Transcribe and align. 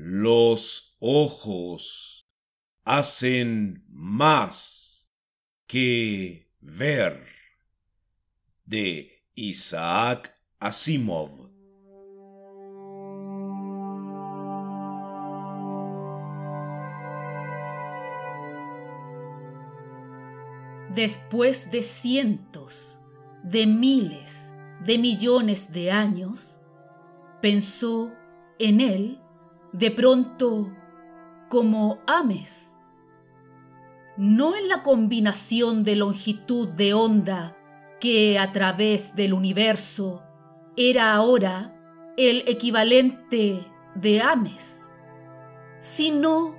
Los 0.00 0.96
ojos 1.00 2.24
hacen 2.84 3.84
más 3.88 5.10
que 5.66 6.48
ver. 6.60 7.20
De 8.64 9.10
Isaac 9.34 10.32
Asimov. 10.60 11.30
Después 20.94 21.72
de 21.72 21.82
cientos, 21.82 23.00
de 23.42 23.66
miles, 23.66 24.52
de 24.84 24.98
millones 24.98 25.72
de 25.72 25.90
años, 25.90 26.60
pensó 27.42 28.12
en 28.60 28.80
él 28.80 29.20
de 29.72 29.90
pronto 29.90 30.72
como 31.48 31.98
Ames, 32.06 32.80
no 34.16 34.56
en 34.56 34.68
la 34.68 34.82
combinación 34.82 35.84
de 35.84 35.96
longitud 35.96 36.68
de 36.70 36.94
onda 36.94 37.56
que 38.00 38.38
a 38.38 38.52
través 38.52 39.14
del 39.16 39.32
universo 39.32 40.22
era 40.76 41.14
ahora 41.14 41.74
el 42.16 42.44
equivalente 42.48 43.66
de 43.94 44.20
Ames, 44.20 44.90
sino 45.78 46.56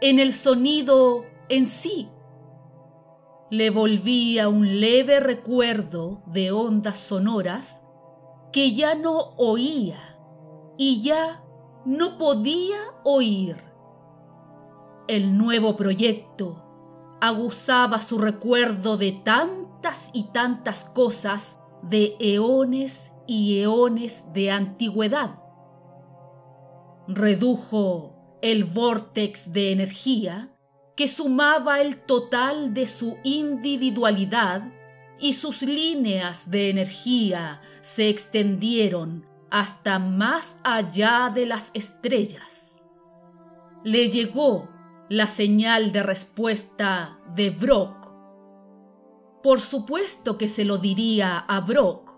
en 0.00 0.18
el 0.18 0.32
sonido 0.32 1.24
en 1.48 1.66
sí. 1.66 2.10
Le 3.50 3.70
volvía 3.70 4.48
un 4.48 4.80
leve 4.80 5.20
recuerdo 5.20 6.22
de 6.26 6.50
ondas 6.50 6.96
sonoras 6.96 7.86
que 8.52 8.74
ya 8.74 8.94
no 8.94 9.34
oía 9.36 10.18
y 10.76 11.00
ya 11.02 11.45
no 11.86 12.18
podía 12.18 12.78
oír. 13.04 13.56
El 15.06 15.38
nuevo 15.38 15.76
proyecto 15.76 16.64
aguzaba 17.20 18.00
su 18.00 18.18
recuerdo 18.18 18.96
de 18.96 19.12
tantas 19.12 20.10
y 20.12 20.24
tantas 20.32 20.84
cosas 20.84 21.60
de 21.82 22.16
eones 22.18 23.12
y 23.28 23.60
eones 23.60 24.32
de 24.32 24.50
antigüedad. 24.50 25.42
Redujo 27.06 28.38
el 28.42 28.64
vórtex 28.64 29.52
de 29.52 29.70
energía 29.70 30.52
que 30.96 31.06
sumaba 31.06 31.80
el 31.80 32.00
total 32.00 32.74
de 32.74 32.86
su 32.86 33.16
individualidad 33.22 34.72
y 35.20 35.34
sus 35.34 35.62
líneas 35.62 36.50
de 36.50 36.70
energía 36.70 37.60
se 37.80 38.08
extendieron 38.08 39.35
hasta 39.50 39.98
más 39.98 40.58
allá 40.64 41.30
de 41.34 41.46
las 41.46 41.70
estrellas. 41.74 42.82
Le 43.84 44.08
llegó 44.08 44.68
la 45.08 45.26
señal 45.26 45.92
de 45.92 46.02
respuesta 46.02 47.20
de 47.34 47.50
Brock. 47.50 48.12
Por 49.42 49.60
supuesto 49.60 50.36
que 50.36 50.48
se 50.48 50.64
lo 50.64 50.78
diría 50.78 51.38
a 51.38 51.60
Brock. 51.60 52.10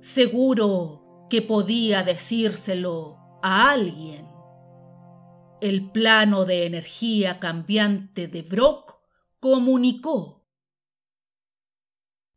Seguro 0.00 1.26
que 1.28 1.42
podía 1.42 2.04
decírselo 2.04 3.18
a 3.42 3.70
alguien. 3.70 4.28
El 5.60 5.90
plano 5.90 6.44
de 6.44 6.66
energía 6.66 7.40
cambiante 7.40 8.28
de 8.28 8.42
Brock 8.42 9.00
comunicó. 9.40 10.46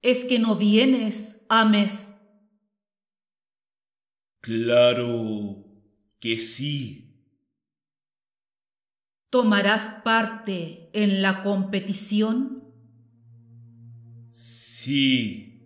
¿Es 0.02 0.26
que 0.26 0.40
no 0.40 0.56
vienes, 0.56 1.44
Ames? 1.50 2.17
Claro 4.48 5.66
que 6.22 6.40
sí. 6.40 7.14
¿Tomarás 9.30 10.04
parte 10.06 10.90
en 10.94 11.22
la 11.22 11.42
competición? 11.42 12.64
Sí. 14.30 15.66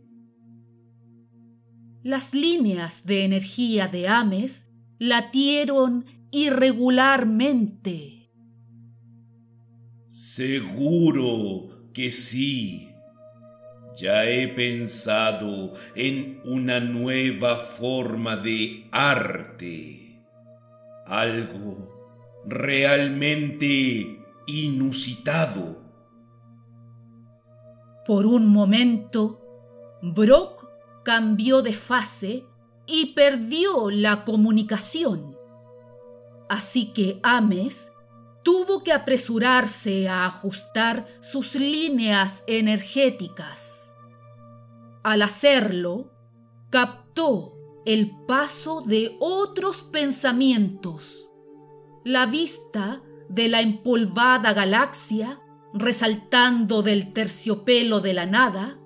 Las 2.01 2.33
líneas 2.33 3.05
de 3.05 3.23
energía 3.23 3.87
de 3.87 4.07
Ames 4.07 4.71
latieron 4.97 6.03
irregularmente. 6.31 8.31
Seguro 10.07 11.91
que 11.93 12.11
sí. 12.11 12.90
Ya 13.95 14.25
he 14.25 14.47
pensado 14.47 15.73
en 15.95 16.41
una 16.45 16.79
nueva 16.79 17.55
forma 17.55 18.37
de 18.37 18.87
arte. 18.91 20.23
Algo 21.07 21.91
realmente 22.45 24.23
inusitado. 24.47 25.81
Por 28.05 28.25
un 28.25 28.47
momento, 28.49 29.41
Brock 30.01 30.67
cambió 31.03 31.61
de 31.61 31.73
fase 31.73 32.45
y 32.87 33.13
perdió 33.13 33.89
la 33.89 34.23
comunicación. 34.23 35.37
Así 36.49 36.91
que 36.93 37.19
Ames 37.23 37.91
tuvo 38.43 38.83
que 38.83 38.91
apresurarse 38.91 40.09
a 40.09 40.25
ajustar 40.25 41.05
sus 41.19 41.55
líneas 41.55 42.43
energéticas. 42.47 43.80
Al 45.03 45.21
hacerlo, 45.21 46.11
captó 46.69 47.57
el 47.85 48.11
paso 48.27 48.81
de 48.81 49.17
otros 49.19 49.81
pensamientos 49.83 51.31
la 52.03 52.25
vista 52.25 53.03
de 53.29 53.47
la 53.47 53.61
empolvada 53.61 54.53
galaxia 54.53 55.39
resaltando 55.73 56.81
del 56.81 57.13
terciopelo 57.13 58.01
de 58.01 58.13
la 58.13 58.25
nada 58.25 58.79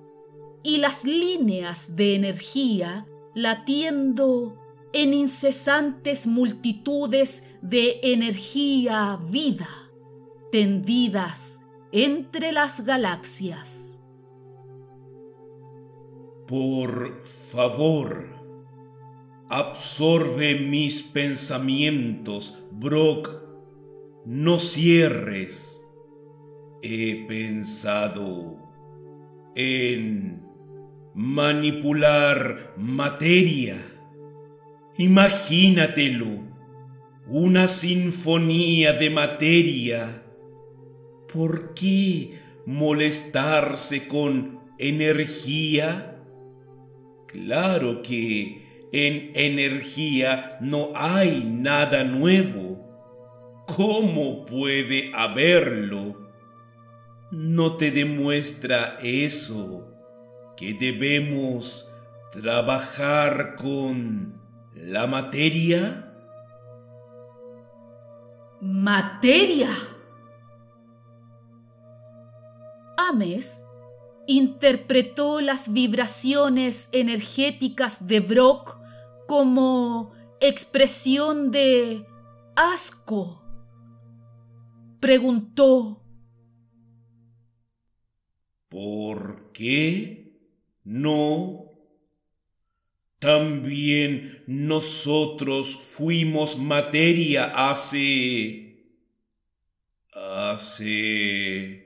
y 0.62 0.78
las 0.78 1.04
líneas 1.04 1.96
de 1.96 2.14
energía 2.14 3.06
latiendo 3.34 4.58
en 4.92 5.14
incesantes 5.14 6.26
multitudes 6.26 7.56
de 7.62 8.00
energía 8.02 9.18
vida 9.30 9.68
tendidas 10.52 11.60
entre 11.92 12.52
las 12.52 12.84
galaxias. 12.84 13.95
Por 16.46 17.18
favor, 17.20 18.36
Absorbe 19.48 20.58
mis 20.58 21.04
pensamientos, 21.04 22.64
Brock. 22.72 23.30
No 24.24 24.58
cierres. 24.58 25.84
He 26.82 27.26
pensado 27.28 28.68
en 29.54 30.42
manipular 31.14 32.74
materia. 32.76 33.76
Imagínatelo. 34.96 36.44
Una 37.28 37.68
sinfonía 37.68 38.94
de 38.94 39.10
materia. 39.10 40.24
¿Por 41.32 41.72
qué 41.74 42.36
molestarse 42.66 44.08
con 44.08 44.58
energía? 44.80 46.15
Claro 47.44 48.00
que 48.00 48.88
en 48.92 49.30
energía 49.34 50.56
no 50.62 50.88
hay 50.94 51.44
nada 51.44 52.02
nuevo. 52.02 52.82
¿Cómo 53.66 54.46
puede 54.46 55.10
haberlo? 55.14 56.30
¿No 57.32 57.76
te 57.76 57.90
demuestra 57.90 58.96
eso 59.02 59.86
que 60.56 60.72
debemos 60.72 61.92
trabajar 62.32 63.56
con 63.56 64.40
la 64.74 65.06
materia? 65.06 66.10
¿Materia? 68.62 69.68
Ames 72.96 73.65
interpretó 74.26 75.40
las 75.40 75.72
vibraciones 75.72 76.88
energéticas 76.92 78.06
de 78.06 78.20
Brock 78.20 78.78
como 79.26 80.12
expresión 80.40 81.50
de 81.50 82.06
asco. 82.54 83.42
Preguntó, 85.00 86.04
¿por 88.68 89.52
qué 89.52 90.40
no? 90.84 91.64
También 93.18 94.44
nosotros 94.46 95.74
fuimos 95.74 96.58
materia 96.58 97.70
hace... 97.70 98.84
hace 100.12 101.85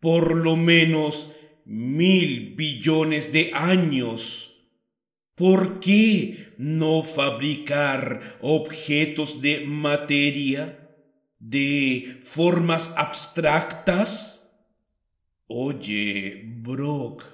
por 0.00 0.34
lo 0.34 0.56
menos 0.56 1.32
mil 1.64 2.54
billones 2.56 3.32
de 3.32 3.50
años. 3.54 4.58
¿Por 5.34 5.80
qué 5.80 6.54
no 6.58 7.02
fabricar 7.02 8.20
objetos 8.40 9.40
de 9.40 9.64
materia, 9.66 10.90
de 11.38 12.20
formas 12.22 12.94
abstractas? 12.96 14.50
Oye, 15.46 16.42
Brock, 16.44 17.24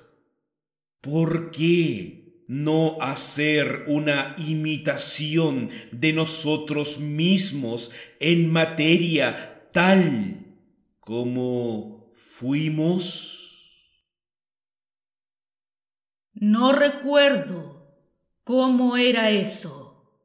¿por 1.01 1.51
qué 1.51 2.45
no 2.49 2.97
hacer 3.01 3.85
una 3.89 4.37
imitación 4.47 5.69
de 5.91 6.13
nosotros 6.13 7.01
mismos 7.01 7.93
en 8.21 8.53
materia 8.53 9.69
tal 9.73 10.45
como 11.01 11.96
fuimos? 12.17 13.93
No 16.35 16.73
recuerdo 16.73 17.77
¿Cómo 18.47 18.97
era 18.97 19.31
eso? 19.31 20.23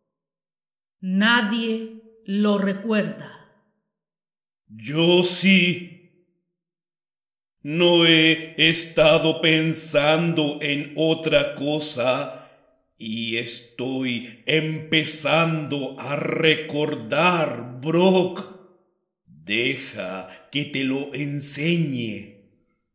Nadie 1.00 2.04
lo 2.28 2.60
recuerda. 2.60 3.50
Yo 4.68 5.24
sí. 5.24 6.30
No 7.64 8.06
he 8.06 8.54
estado 8.58 9.42
pensando 9.42 10.60
en 10.62 10.94
otra 10.98 11.56
cosa 11.56 12.48
y 12.96 13.38
estoy 13.38 14.44
empezando 14.46 15.96
a 15.98 16.16
recordar, 16.16 17.80
Brock. 17.82 18.51
Deja 19.44 20.28
que 20.52 20.66
te 20.66 20.84
lo 20.84 21.14
enseñe. 21.16 22.42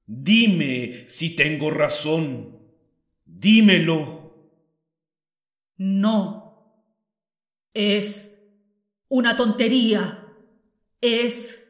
Dime 0.07 0.93
si 1.07 1.35
tengo 1.35 1.71
razón. 1.71 2.57
Dímelo. 3.25 4.63
No. 5.77 6.93
Es 7.75 8.39
una 9.09 9.37
tontería. 9.37 10.25
Es 11.01 11.65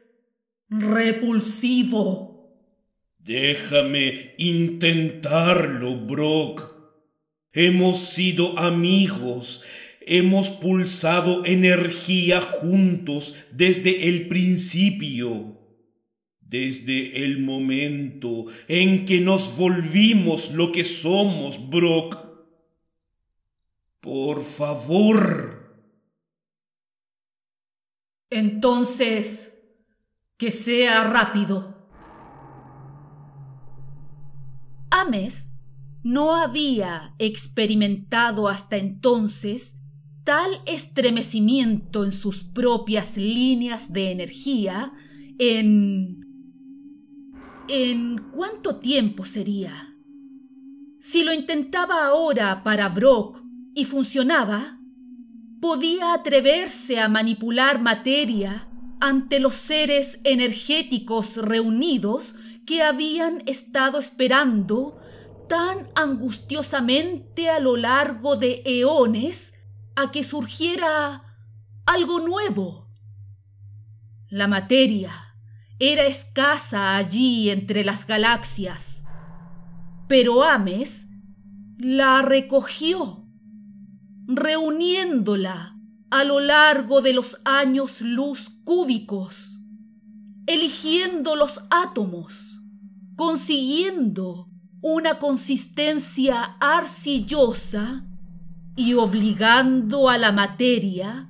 repulsivo. 0.69 2.27
Déjame 3.17 4.35
intentarlo, 4.37 6.05
Brock. 6.05 6.77
Hemos 7.51 7.97
sido 7.97 8.57
amigos. 8.59 9.63
Hemos 10.07 10.49
pulsado 10.49 11.45
energía 11.45 12.41
juntos 12.41 13.45
desde 13.53 14.07
el 14.07 14.27
principio. 14.27 15.57
Desde 16.39 17.25
el 17.25 17.39
momento 17.41 18.45
en 18.69 19.03
que 19.03 19.19
nos 19.19 19.57
volvimos 19.57 20.53
lo 20.53 20.71
que 20.71 20.85
somos, 20.85 21.69
Brock. 21.69 22.17
Por 23.99 24.41
favor. 24.43 25.57
Entonces, 28.29 29.59
que 30.37 30.51
sea 30.51 31.03
rápido. 31.03 31.75
Ames 34.89 35.47
no 36.03 36.35
había 36.35 37.13
experimentado 37.19 38.47
hasta 38.47 38.77
entonces 38.77 39.76
tal 40.27 40.61
estremecimiento 40.65 42.03
en 42.03 42.11
sus 42.11 42.43
propias 42.43 43.15
líneas 43.15 43.93
de 43.93 44.11
energía 44.11 44.91
en... 45.39 46.25
¿En 47.69 48.17
cuánto 48.33 48.75
tiempo 48.75 49.23
sería? 49.23 49.73
Si 50.99 51.23
lo 51.23 51.31
intentaba 51.31 52.07
ahora 52.07 52.61
para 52.61 52.89
Brock 52.89 53.41
y 53.73 53.85
funcionaba, 53.85 54.81
podía 55.61 56.13
atreverse 56.13 56.99
a 56.99 57.07
manipular 57.07 57.81
materia 57.81 58.69
ante 58.99 59.39
los 59.39 59.53
seres 59.53 60.19
energéticos 60.25 61.37
reunidos 61.37 62.35
que 62.65 62.83
habían 62.83 63.43
estado 63.45 63.97
esperando 63.97 64.97
tan 65.47 65.87
angustiosamente 65.95 67.49
a 67.49 67.61
lo 67.61 67.77
largo 67.77 68.35
de 68.35 68.61
eones 68.65 69.53
a 69.97 70.11
que 70.11 70.23
surgiera 70.23 71.23
algo 71.87 72.19
nuevo. 72.19 72.87
La 74.29 74.47
materia 74.47 75.11
era 75.79 76.05
escasa 76.05 76.97
allí 76.97 77.49
entre 77.49 77.83
las 77.83 78.05
galaxias, 78.05 79.03
pero 80.07 80.43
Ames 80.43 81.07
la 81.79 82.21
recogió 82.21 83.27
reuniéndola 84.27 85.75
a 86.11 86.23
lo 86.23 86.41
largo 86.41 87.01
de 87.01 87.13
los 87.13 87.41
años 87.43 88.01
luz 88.01 88.51
cúbicos, 88.65 89.57
eligiendo 90.45 91.35
los 91.35 91.61
átomos, 91.71 92.61
consiguiendo 93.15 94.47
una 94.81 95.17
consistencia 95.17 96.43
arcillosa 96.59 98.07
y 98.77 98.93
obligando 98.93 100.07
a 100.07 100.17
la 100.17 100.31
materia 100.31 101.27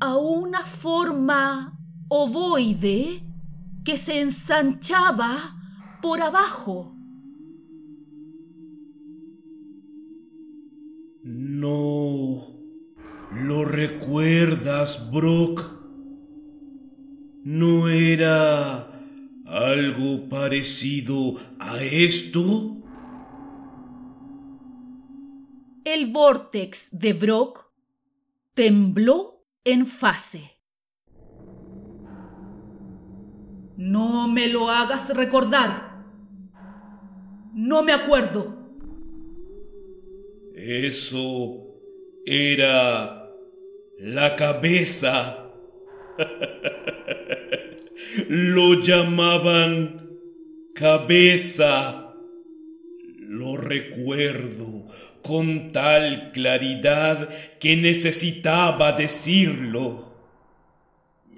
a 0.00 0.16
una 0.16 0.60
forma 0.60 1.78
ovoide 2.08 3.22
que 3.84 3.96
se 3.96 4.20
ensanchaba 4.20 5.30
por 6.02 6.20
abajo 6.20 6.96
No. 11.22 12.46
¿Lo 13.46 13.64
recuerdas, 13.64 15.10
Brock? 15.12 15.62
¿No 17.44 17.88
era 17.88 18.90
algo 19.46 20.28
parecido 20.28 21.34
a 21.58 21.76
esto? 21.82 22.82
El 25.92 26.12
vórtex 26.12 27.00
de 27.00 27.14
Brock 27.14 27.68
tembló 28.54 29.44
en 29.64 29.86
fase. 29.86 30.40
No 33.76 34.28
me 34.28 34.46
lo 34.46 34.70
hagas 34.70 35.12
recordar. 35.16 36.04
No 37.54 37.82
me 37.82 37.92
acuerdo. 37.92 38.56
Eso 40.54 41.74
era 42.24 43.28
la 43.98 44.36
cabeza. 44.36 45.50
Lo 48.28 48.80
llamaban 48.80 50.08
cabeza. 50.72 52.09
Lo 53.32 53.56
recuerdo 53.56 54.86
con 55.22 55.70
tal 55.70 56.32
claridad 56.32 57.28
que 57.60 57.76
necesitaba 57.76 58.90
decirlo. 58.90 60.16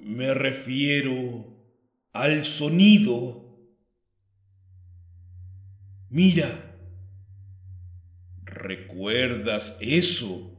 Me 0.02 0.32
refiero 0.32 1.44
al 2.14 2.46
sonido. 2.46 3.44
Mira, 6.08 6.48
¿Recuerdas 8.42 9.76
eso? 9.82 10.50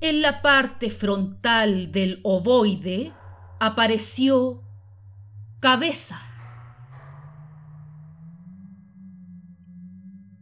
En 0.00 0.22
la 0.22 0.40
parte 0.40 0.88
frontal 0.88 1.92
del 1.92 2.20
ovoide 2.22 3.12
apareció 3.60 4.62
cabeza. 5.60 6.35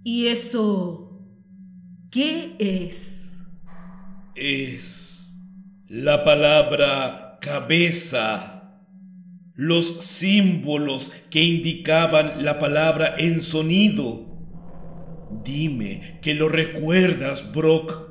¿Y 0.05 0.27
eso 0.27 1.19
qué 2.11 2.57
es? 2.59 3.39
Es 4.37 5.41
la 5.89 6.23
palabra 6.25 7.39
cabeza 7.41 8.55
los 9.55 10.05
símbolos 10.05 11.25
que 11.31 11.43
indicaban 11.43 12.45
la 12.45 12.59
palabra 12.59 13.15
en 13.17 13.41
sonido. 13.41 14.27
Dime 15.43 16.19
que 16.21 16.35
lo 16.35 16.49
recuerdas, 16.49 17.53
Brock. 17.53 18.05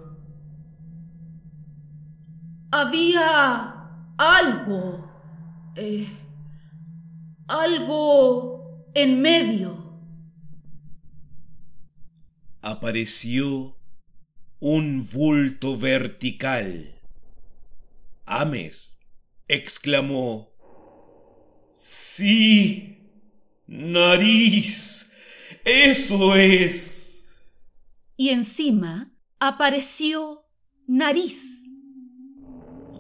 Había 2.72 3.90
algo. 4.18 5.12
Eh, 5.76 6.08
algo 7.48 8.90
en 8.94 9.22
medio. 9.22 9.83
Apareció 12.64 13.78
un 14.60 15.08
bulto 15.12 15.78
vertical. 15.78 17.00
Ames 18.26 19.00
exclamó. 19.48 20.50
Sí, 21.72 22.98
nariz. 23.68 25.14
Eso 25.66 26.36
es. 26.36 27.40
y 28.16 28.30
encima 28.30 29.14
apareció 29.40 30.46
nariz. 30.88 31.62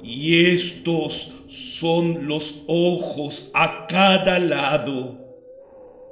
Y 0.03 0.48
estos 0.48 1.43
son 1.48 2.27
los 2.27 2.63
ojos 2.67 3.51
a 3.53 3.88
cada 3.88 4.39
lado. 4.39 5.20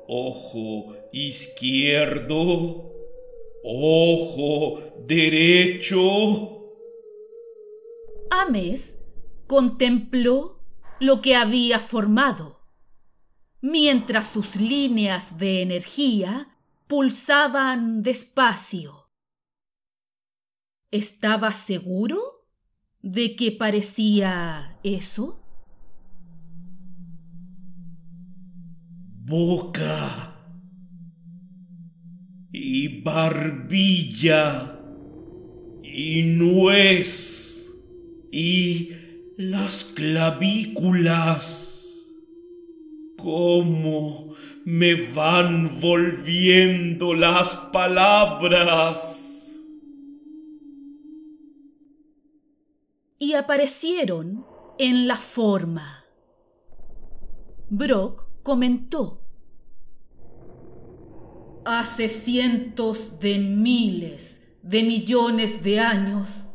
Ojo 0.08 0.94
izquierdo, 1.12 2.91
ojo 3.64 4.80
derecho. 5.06 6.00
Ames 8.30 9.00
contempló 9.48 10.60
lo 11.00 11.22
que 11.22 11.36
había 11.36 11.80
formado, 11.80 12.62
mientras 13.62 14.28
sus 14.28 14.56
líneas 14.56 15.38
de 15.38 15.62
energía 15.62 16.56
pulsaban 16.88 18.04
despacio. 18.04 19.10
¿Estaba 20.92 21.52
seguro 21.52 22.20
de 23.02 23.36
que 23.36 23.52
parecía 23.52 24.80
eso? 24.84 25.42
Boca 29.24 30.41
barbilla 33.04 34.80
y 35.82 36.22
nuez 36.24 37.76
y 38.32 38.90
las 39.38 39.86
clavículas. 39.96 41.68
¿Cómo 43.18 44.34
me 44.66 44.96
van 45.14 45.80
volviendo 45.80 47.14
las 47.14 47.56
palabras? 47.72 49.28
Y 53.20 53.34
aparecieron 53.34 54.46
en 54.80 55.08
la 55.08 55.16
forma. 55.16 56.06
Brock 57.70 58.26
comentó. 58.44 59.21
Hace 61.66 62.10
cientos 62.10 63.20
de 63.20 63.40
miles 63.40 64.50
de 64.64 64.84
millones 64.84 65.64
de 65.64 65.80
años 65.80 66.48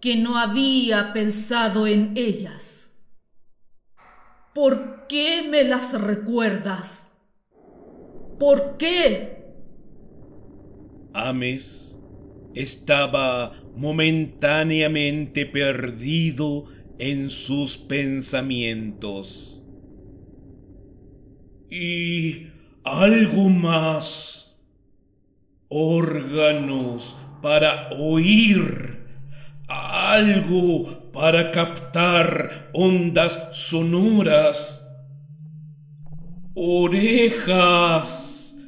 que 0.00 0.16
no 0.16 0.36
había 0.36 1.12
pensado 1.12 1.86
en 1.86 2.12
ellas. 2.16 2.92
¿Por 4.54 5.06
qué 5.08 5.46
me 5.48 5.64
las 5.64 6.00
recuerdas? 6.00 7.12
¿Por 8.38 8.76
qué? 8.76 9.54
Ames 11.14 11.98
estaba 12.54 13.52
momentáneamente 13.76 15.46
perdido 15.46 16.64
en 16.98 17.30
sus 17.30 17.78
pensamientos. 17.78 19.62
Y 21.70 22.48
algo 22.84 23.50
más. 23.50 24.56
Órganos 25.68 27.16
para 27.40 27.88
oír. 27.98 29.00
Algo 29.68 31.10
para 31.12 31.50
captar 31.50 32.50
ondas 32.74 33.48
sonoras. 33.52 34.86
Orejas. 36.54 38.58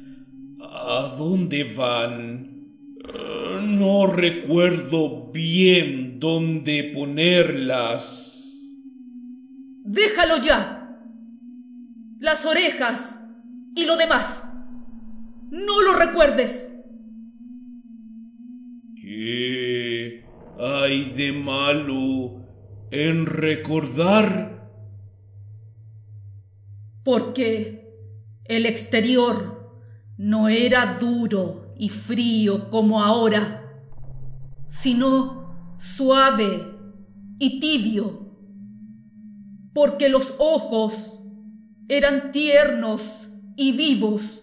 ¿A 0.61 1.15
dónde 1.17 1.63
van? 1.75 2.55
No 3.77 4.07
recuerdo 4.07 5.31
bien 5.31 6.19
dónde 6.19 6.91
ponerlas. 6.93 8.75
Déjalo 9.83 10.37
ya. 10.41 10.97
Las 12.19 12.45
orejas 12.45 13.19
y 13.75 13.85
lo 13.85 13.97
demás. 13.97 14.43
No 15.51 15.81
lo 15.81 15.99
recuerdes. 15.99 16.71
¿Qué 18.99 20.25
hay 20.57 21.11
de 21.11 21.33
malo 21.33 22.43
en 22.91 23.25
recordar? 23.25 24.71
Porque 27.03 27.85
el 28.45 28.65
exterior 28.65 29.71
no 30.17 30.47
era 30.47 30.97
duro 30.99 31.73
y 31.77 31.89
frío 31.89 32.69
como 32.69 33.03
ahora, 33.03 33.83
sino 34.67 35.75
suave 35.77 36.65
y 37.37 37.59
tibio. 37.59 38.33
Porque 39.73 40.09
los 40.09 40.35
ojos 40.39 41.11
eran 41.89 42.31
tiernos 42.31 43.24
y 43.55 43.71
vivos, 43.71 44.41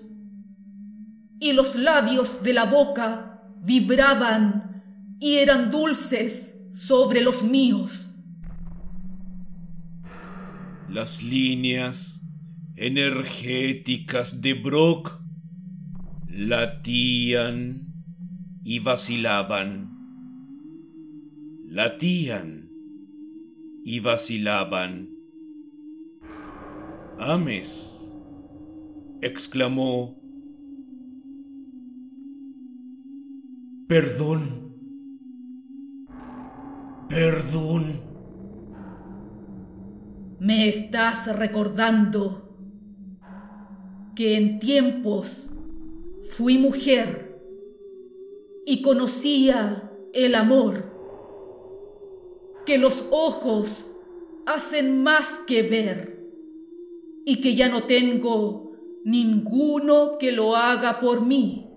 y 1.40 1.52
los 1.52 1.76
labios 1.76 2.42
de 2.42 2.52
la 2.52 2.66
boca 2.66 3.42
vibraban 3.62 5.16
y 5.20 5.36
eran 5.36 5.70
dulces 5.70 6.54
sobre 6.70 7.20
los 7.20 7.42
míos. 7.42 8.06
Las 10.88 11.22
líneas 11.22 12.28
energéticas 12.76 14.40
de 14.40 14.54
Brock 14.54 15.22
latían 16.28 17.92
y 18.64 18.78
vacilaban. 18.80 19.90
Latían 21.66 22.70
y 23.84 24.00
vacilaban. 24.00 25.08
Ames 27.18 28.01
exclamó. 29.22 30.20
Perdón. 33.88 34.74
Perdón. 37.08 38.02
Me 40.40 40.68
estás 40.68 41.34
recordando 41.36 42.56
que 44.16 44.36
en 44.36 44.58
tiempos 44.58 45.54
fui 46.36 46.58
mujer 46.58 47.40
y 48.66 48.82
conocía 48.82 49.90
el 50.12 50.34
amor, 50.34 50.92
que 52.66 52.78
los 52.78 53.06
ojos 53.10 53.92
hacen 54.46 55.02
más 55.02 55.40
que 55.46 55.62
ver 55.62 56.12
y 57.24 57.40
que 57.40 57.54
ya 57.54 57.68
no 57.68 57.84
tengo 57.84 58.61
ninguno 59.04 60.16
que 60.18 60.32
lo 60.32 60.56
haga 60.56 60.98
por 60.98 61.24
mí. 61.24 61.68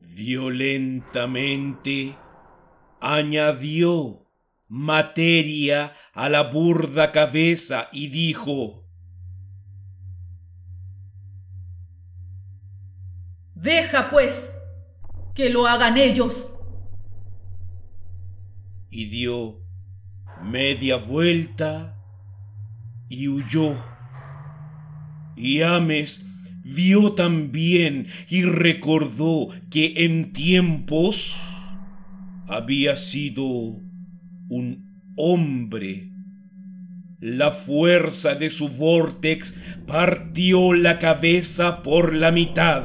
Violentamente 0.00 2.16
añadió 3.00 4.28
materia 4.68 5.92
a 6.14 6.28
la 6.28 6.44
burda 6.44 7.10
cabeza 7.12 7.88
y 7.92 8.08
dijo, 8.08 8.82
Deja 13.54 14.10
pues 14.10 14.56
que 15.34 15.50
lo 15.50 15.66
hagan 15.66 15.96
ellos. 15.96 16.54
Y 18.90 19.06
dio 19.06 19.62
media 20.42 20.96
vuelta 20.96 21.96
y 23.08 23.28
huyó. 23.28 23.91
Y 25.36 25.62
Ames 25.62 26.26
vio 26.64 27.12
también 27.14 28.06
y 28.28 28.42
recordó 28.42 29.48
que 29.70 30.04
en 30.04 30.32
tiempos 30.32 31.62
había 32.48 32.96
sido 32.96 33.44
un 34.48 35.12
hombre. 35.16 36.10
La 37.20 37.50
fuerza 37.50 38.34
de 38.34 38.50
su 38.50 38.68
vortex 38.68 39.78
partió 39.86 40.72
la 40.72 40.98
cabeza 40.98 41.82
por 41.82 42.14
la 42.14 42.32
mitad 42.32 42.82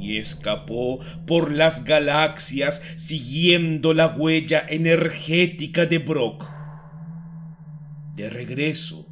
y 0.00 0.18
escapó 0.18 1.00
por 1.26 1.50
las 1.50 1.84
galaxias 1.84 2.80
siguiendo 2.96 3.94
la 3.94 4.08
huella 4.08 4.64
energética 4.68 5.86
de 5.86 5.98
Brock. 5.98 6.44
De 8.14 8.30
regreso, 8.30 9.05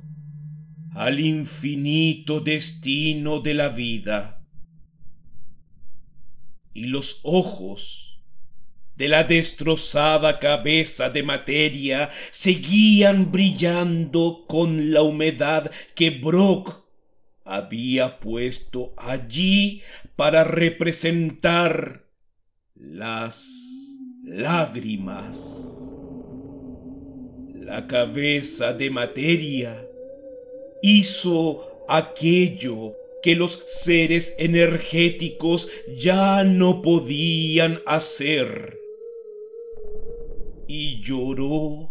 al 0.94 1.18
infinito 1.18 2.40
destino 2.40 3.40
de 3.40 3.54
la 3.54 3.68
vida. 3.68 4.40
Y 6.72 6.86
los 6.86 7.20
ojos 7.24 8.20
de 8.96 9.08
la 9.08 9.24
destrozada 9.24 10.38
cabeza 10.38 11.10
de 11.10 11.24
materia 11.24 12.08
seguían 12.10 13.32
brillando 13.32 14.44
con 14.48 14.92
la 14.92 15.02
humedad 15.02 15.70
que 15.96 16.10
Brock 16.10 16.84
había 17.44 18.20
puesto 18.20 18.94
allí 18.96 19.82
para 20.16 20.44
representar 20.44 22.08
las 22.76 23.98
lágrimas. 24.22 25.96
La 27.54 27.86
cabeza 27.88 28.74
de 28.74 28.90
materia 28.90 29.88
hizo 30.86 31.86
aquello 31.88 32.94
que 33.22 33.34
los 33.36 33.52
seres 33.52 34.34
energéticos 34.38 35.70
ya 35.96 36.44
no 36.44 36.82
podían 36.82 37.80
hacer. 37.86 38.78
Y 40.68 41.00
lloró 41.00 41.90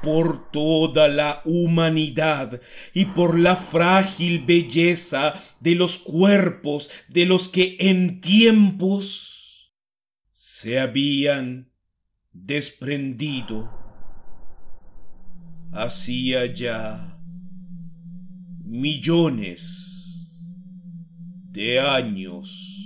por 0.00 0.48
toda 0.52 1.08
la 1.08 1.42
humanidad 1.44 2.60
y 2.94 3.06
por 3.06 3.36
la 3.36 3.56
frágil 3.56 4.44
belleza 4.44 5.34
de 5.58 5.74
los 5.74 5.98
cuerpos 5.98 7.04
de 7.08 7.26
los 7.26 7.48
que 7.48 7.76
en 7.80 8.20
tiempos 8.20 9.72
se 10.30 10.78
habían 10.78 11.72
desprendido. 12.32 13.76
Hacía 15.72 16.46
ya 16.46 17.09
millones 18.70 20.38
de 21.50 21.80
años. 21.80 22.79